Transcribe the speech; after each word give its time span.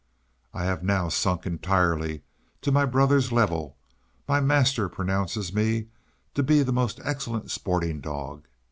I 0.51 0.63
have 0.65 0.81
now 0.81 1.09
sunk 1.09 1.45
entirely 1.45 2.23
to 2.63 2.71
my 2.71 2.85
brother's 2.85 3.31
level. 3.31 3.77
My 4.27 4.39
master 4.39 4.89
pronounces 4.89 5.53
me 5.53 5.89
to 6.33 6.41
be 6.41 6.59
a 6.61 6.71
most 6.71 6.99
excellent 7.03 7.51
sporting 7.51 8.01
dog. 8.01 8.47